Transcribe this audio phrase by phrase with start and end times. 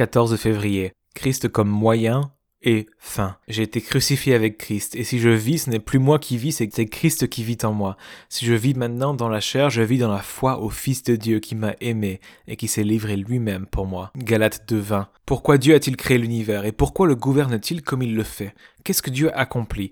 [0.00, 0.92] 14 février.
[1.14, 3.36] Christ comme moyen et fin.
[3.48, 6.52] J'ai été crucifié avec Christ, et si je vis, ce n'est plus moi qui vis,
[6.52, 7.98] c'est Christ qui vit en moi.
[8.30, 11.16] Si je vis maintenant dans la chair, je vis dans la foi au Fils de
[11.16, 14.10] Dieu qui m'a aimé et qui s'est livré lui-même pour moi.
[14.16, 15.04] Galates 2.20.
[15.26, 18.54] Pourquoi Dieu a-t-il créé l'univers et pourquoi le gouverne-t-il comme il le fait?
[18.84, 19.90] Qu'est-ce que Dieu accomplit?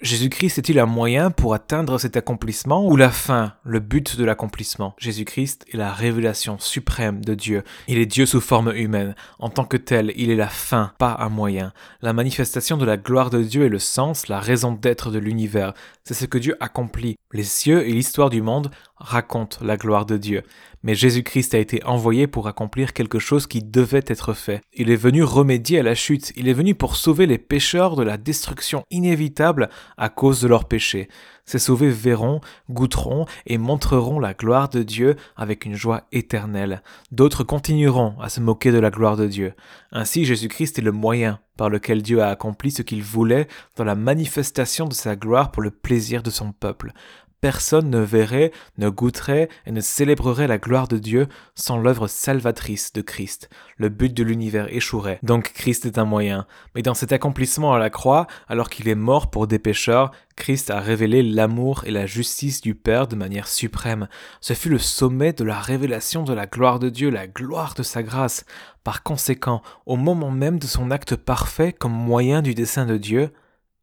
[0.00, 4.94] Jésus-Christ est-il un moyen pour atteindre cet accomplissement ou la fin, le but de l'accomplissement?
[4.96, 7.64] Jésus-Christ est la révélation suprême de Dieu.
[7.88, 9.16] Il est Dieu sous forme humaine.
[9.40, 11.72] En tant que tel, il est la fin, pas un moyen.
[12.00, 15.74] La manifestation de la gloire de Dieu est le sens, la raison d'être de l'univers.
[16.04, 17.16] C'est ce que Dieu accomplit.
[17.32, 20.42] Les cieux et l'histoire du monde racontent la gloire de Dieu.
[20.82, 24.60] Mais Jésus-Christ a été envoyé pour accomplir quelque chose qui devait être fait.
[24.72, 28.04] Il est venu remédier à la chute, il est venu pour sauver les pécheurs de
[28.04, 31.08] la destruction inévitable à cause de leurs péchés.
[31.46, 32.40] Ces sauvés verront,
[32.70, 36.82] goûteront et montreront la gloire de Dieu avec une joie éternelle.
[37.10, 39.54] D'autres continueront à se moquer de la gloire de Dieu.
[39.90, 43.94] Ainsi Jésus-Christ est le moyen par lequel Dieu a accompli ce qu'il voulait dans la
[43.94, 46.92] manifestation de sa gloire pour le plaisir de son peuple
[47.40, 52.92] personne ne verrait, ne goûterait et ne célébrerait la gloire de Dieu sans l'œuvre salvatrice
[52.92, 53.48] de Christ.
[53.76, 55.20] Le but de l'univers échouerait.
[55.22, 56.46] Donc Christ est un moyen.
[56.74, 60.70] Mais dans cet accomplissement à la croix, alors qu'il est mort pour des pécheurs, Christ
[60.70, 64.08] a révélé l'amour et la justice du Père de manière suprême.
[64.40, 67.82] Ce fut le sommet de la révélation de la gloire de Dieu, la gloire de
[67.82, 68.44] sa grâce.
[68.84, 73.32] Par conséquent, au moment même de son acte parfait comme moyen du dessein de Dieu,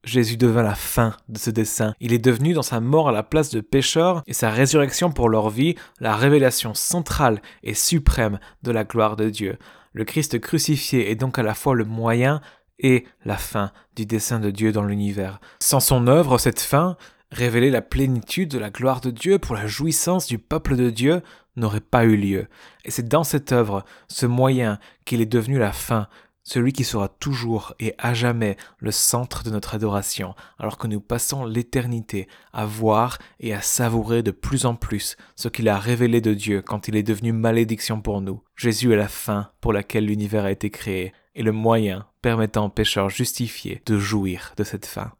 [0.05, 1.95] Jésus devint la fin de ce dessein.
[1.99, 5.29] Il est devenu dans sa mort à la place de pécheurs et sa résurrection pour
[5.29, 9.57] leur vie la révélation centrale et suprême de la gloire de Dieu.
[9.93, 12.41] Le Christ crucifié est donc à la fois le moyen
[12.79, 15.39] et la fin du dessein de Dieu dans l'univers.
[15.59, 16.97] Sans son œuvre, cette fin,
[17.31, 21.21] révéler la plénitude de la gloire de Dieu pour la jouissance du peuple de Dieu,
[21.55, 22.47] n'aurait pas eu lieu.
[22.83, 26.07] Et c'est dans cette œuvre, ce moyen, qu'il est devenu la fin,
[26.45, 31.01] celui qui sera toujours et à jamais le centre de notre adoration, alors que nous
[31.01, 36.21] passons l'éternité à voir et à savourer de plus en plus ce qu'il a révélé
[36.21, 38.41] de Dieu quand il est devenu malédiction pour nous.
[38.55, 42.69] Jésus est la fin pour laquelle l'univers a été créé, et le moyen permettant aux
[42.69, 45.11] pécheurs justifiés de jouir de cette fin.